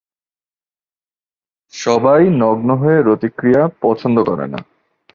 [1.73, 4.59] সবাই নগ্ন হয়ে রতিক্রিয়া পছন্দ করে না।